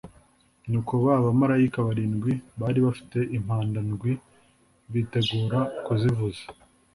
[0.69, 4.11] Nuko ba bamarayika barindwi bari bafite impanda ndwi
[4.91, 6.43] bitegura kuzivuza.